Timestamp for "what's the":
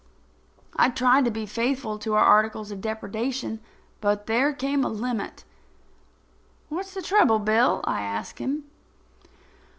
6.69-7.03